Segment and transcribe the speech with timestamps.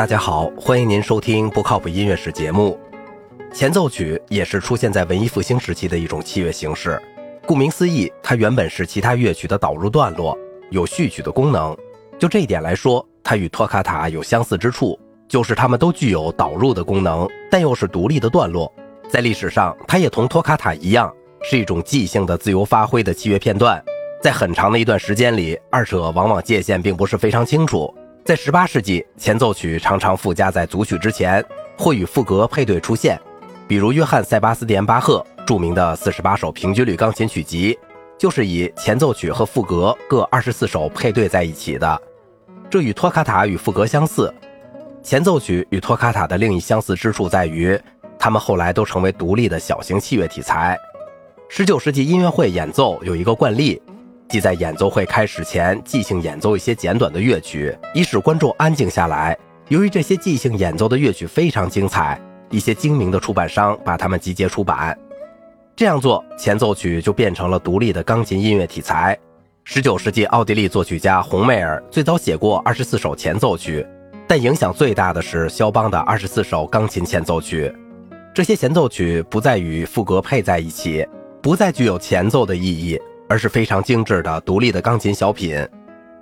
[0.00, 2.80] 大家好，欢迎您收听不靠谱音乐史节目。
[3.52, 6.98] 前奏曲也是出现在文艺复兴时期的一种器乐形式。
[7.46, 10.34] 顾名思义，它原本是其他乐曲的导入段落，
[10.70, 11.76] 有序曲的功能。
[12.18, 18.72] 就这一点来说，它与托卡塔有相似之处，就是它们都具有导入的功能，但又是独立的段落。
[19.06, 23.78] 在历史上，它也同托卡塔一样，是一种即兴的自由发挥的器乐片段。
[24.22, 27.94] 在很长的一段时间里，二者往往界限并不是非常清楚。
[28.24, 31.44] 在18世纪，前奏曲常常附加在组曲之前，
[31.76, 33.18] 或与副歌配对出现，
[33.66, 37.76] 比如约翰·塞巴斯蒂安·巴赫著名的四十八首平均律钢琴曲集，
[38.18, 42.00] 就是以前奏曲和副歌各二十四首配对在一起的。
[42.68, 44.32] 这与托卡塔与副歌相似。
[45.02, 47.76] 前奏曲与托卡塔的另一相似之处在于，
[48.18, 50.78] 他们后来都成为独立的小型器乐题材。
[51.50, 53.80] 19世纪音乐会演奏有一个惯例。
[54.30, 59.36] 即在演奏会开始前即兴演奏一些简短的乐曲，以使观众安静下来。
[59.66, 64.96] 由于这些即兴演奏的乐曲非常精彩，一些精明的出版商把它们集结出版。
[65.74, 69.18] 这样做，前奏曲就变成了独立的钢琴音乐题材。
[69.66, 73.84] 19世纪奥地利作曲家洪梅尔最早写过24首前奏曲，
[74.28, 77.72] 但影响最大的是肖邦的24首钢琴前奏曲。
[78.32, 81.04] 这些前奏曲不再与副歌配在一起，
[81.42, 83.00] 不再具有前奏的意义。
[83.30, 85.56] 而是非常精致的独立的钢琴小品。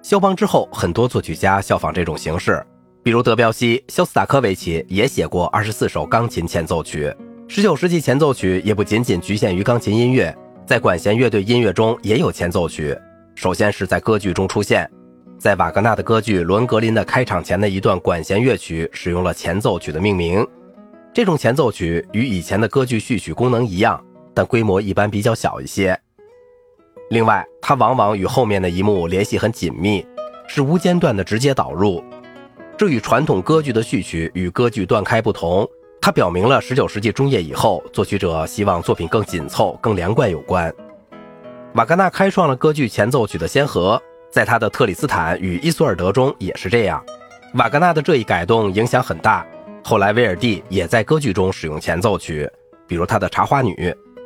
[0.00, 2.64] 肖邦之后，很多作曲家效仿这种形式，
[3.02, 7.14] 比如德彪西、肖斯塔科维奇也写过二十四首钢琴前奏曲。
[7.46, 12.98] 十九世纪前奏曲也不仅仅局限于钢琴音乐，在管弦乐队音乐中也有前奏曲。
[13.34, 14.90] 首先是在歌剧中出现，
[15.38, 20.46] 在瓦格纳的歌剧《伦格林》的开场前的一段管弦乐曲使用了前奏曲的命名。
[21.12, 24.02] 这种前奏曲与以前的歌剧序曲功能一样，
[24.32, 25.98] 但规模一般比较小一些。
[27.14, 30.04] 另外，它往往与后面的一幕联系很紧密，
[30.48, 32.02] 是无间断的直接导入。
[32.76, 35.64] 这与传统歌剧的序曲与歌剧断开不同，
[36.00, 40.74] 它表明了19世纪中叶以后作曲者希望作品更紧凑、更连贯有关。
[41.74, 47.00] 瓦格纳开创了歌剧前奏曲的先河，在他的《特里斯坦与伊索尔德》中也是这样。
[47.54, 49.46] 瓦格纳的这一改动影响很大，
[49.84, 52.50] 后来威尔第也在歌剧中使用前奏曲，
[52.88, 53.72] 比如他的《茶花女》，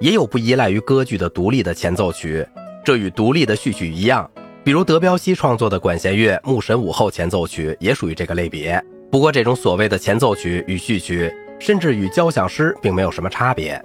[0.00, 2.44] 也有不依赖于歌剧的独立的前奏曲。
[2.84, 4.28] 这与独立的序曲一样，
[4.64, 8.82] 比如德彪西创作的管弦乐《牧神午后前奏曲》也属于这个类别。
[9.08, 13.80] 不过，这种所谓的前奏曲与序曲，甚至与交响诗并没有什么差别。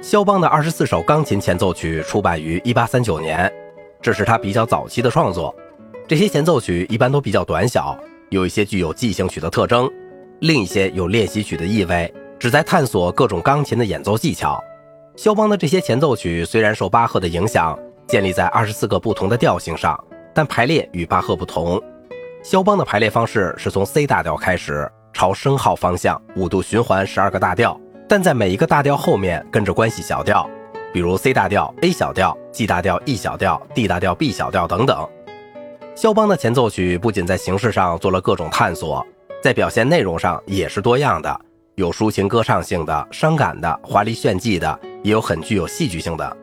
[0.00, 3.52] 肖邦的二十四首钢琴前奏曲出版于一八三九年，
[4.00, 5.52] 这是他比较早期的创作。
[6.06, 7.98] 这些前奏曲一般都比较短小，
[8.30, 9.90] 有一些具有即兴曲的特征，
[10.40, 14.62] 另一些有练习曲的意味，旨在探索各种钢琴的演奏技巧。
[15.22, 17.78] 肖邦的这些前奏曲虽然受巴赫的影响，
[18.08, 19.96] 建立在二十四个不同的调性上，
[20.34, 21.80] 但排列与巴赫不同。
[22.42, 30.44] 肖邦的排列方式是从 C 大调开始，朝升号方向五度循环十二个大调，但在每一个大调后面跟着关系小调，
[30.92, 35.08] 比如 C 大调、A 小调、G 大调、E 小调、D 大调、B 小调等等。
[35.94, 39.06] 肖邦的前奏曲不仅在形式上做了各种探索，
[39.40, 41.40] 在表现内容上也是多样的，
[41.76, 44.76] 有抒情歌唱性的、伤感的、华丽炫技的。
[45.02, 46.36] 也有很具有戏剧性的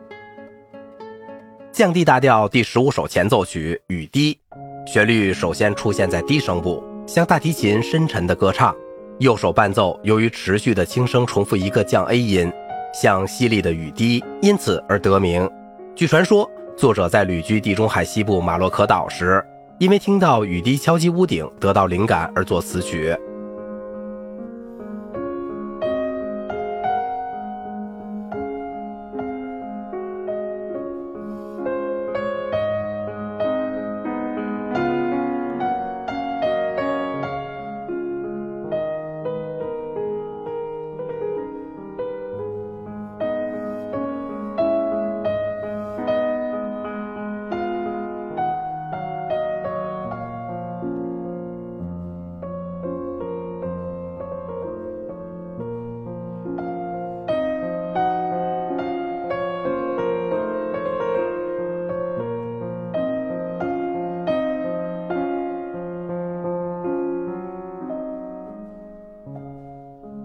[1.72, 4.38] 降 D 大调第十五首前奏曲雨滴，
[4.86, 8.74] 旋律首先出现在低声部，像大提琴深沉的歌唱。
[9.20, 12.52] 右手伴奏由于持续的轻声重复一个降 A 音，
[12.92, 15.48] 像犀利的雨滴，因此而得名。
[15.94, 19.42] 据传说，作者在旅居地中海西部马洛可岛时，
[19.78, 23.16] 因为听到雨滴敲击屋顶得到灵感而作此曲。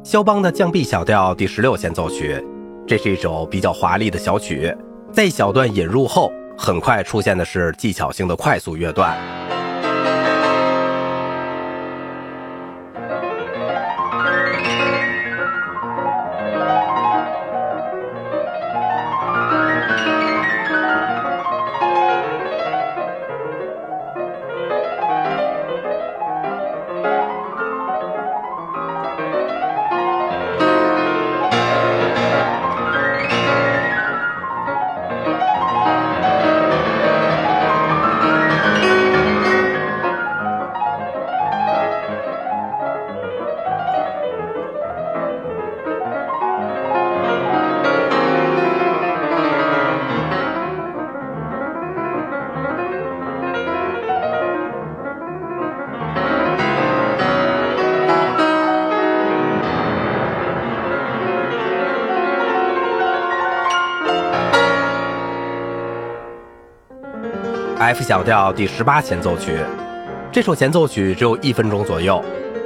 [0.05, 2.39] 肖邦的降 B 小调第十六弦奏曲，
[2.85, 4.71] 这是一首比较华丽的小曲，
[5.11, 9.17] 在一小段引入后，很快出现的是技巧性的快速乐段。
[67.85, 69.59] F 小调第十八前奏曲。
[70.31, 72.19] 这首前奏曲只有一分钟左右，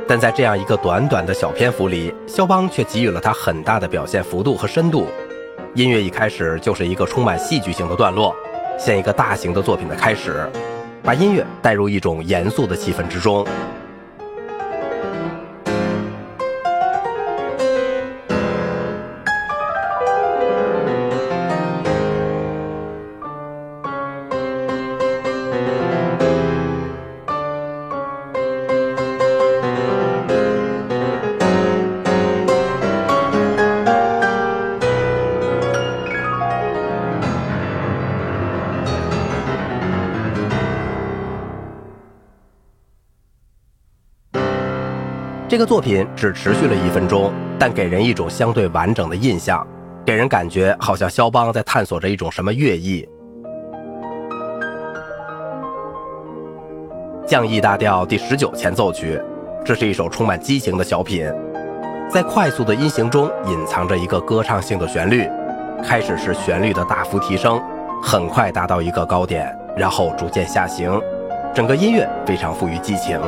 [0.08, 5.08] 但在这样一个短短的小篇幅里，肖邦却给予了它很大的表现幅度和深度。
[5.74, 8.34] 音乐一开始就是一个充满戏剧性的段落，
[8.80, 10.50] 像一个大型的作品的开始，
[11.04, 13.46] 把音乐带入一种严肃的气氛之中。
[45.50, 49.66] 这个作品只持续了一分钟，但给人一种相对完整的印象，
[50.06, 53.10] 给人感觉好像肖邦在探索着一种什么乐意。
[57.26, 59.20] 降 E 大调第十九前奏曲，
[59.66, 61.28] 这是一首充满激情的小品，
[62.12, 65.28] 在快速的音型中隐藏着一个歌唱性的旋律。
[65.84, 67.60] 开始是旋律的大幅提升，
[68.04, 71.02] 很快达到一个高点，然后逐渐下行，
[71.56, 73.20] 整个音乐非常富于激情。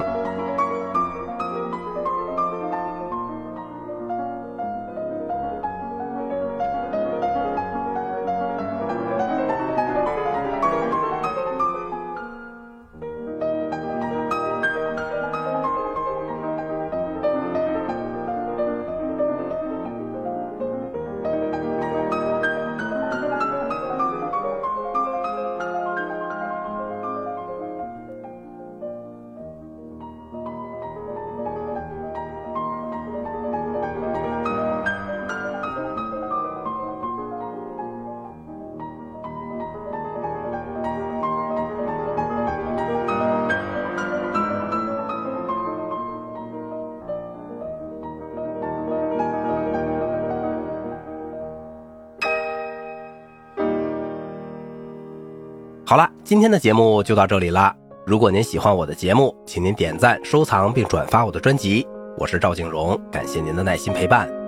[55.91, 57.75] 好了，今天的节目就到这里了。
[58.05, 61.85] 如果您喜欢我的节目，请您点赞、收藏并转发我的专辑。
[62.17, 64.40] 我是赵景荣，感谢您的耐心陪伴。